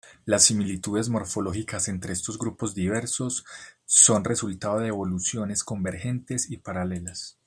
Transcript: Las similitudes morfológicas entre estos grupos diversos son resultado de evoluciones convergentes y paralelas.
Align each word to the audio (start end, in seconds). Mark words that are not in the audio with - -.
Las 0.25 0.45
similitudes 0.45 1.09
morfológicas 1.09 1.87
entre 1.87 2.11
estos 2.13 2.39
grupos 2.39 2.73
diversos 2.73 3.45
son 3.85 4.23
resultado 4.23 4.79
de 4.79 4.87
evoluciones 4.87 5.63
convergentes 5.63 6.49
y 6.49 6.57
paralelas. 6.57 7.37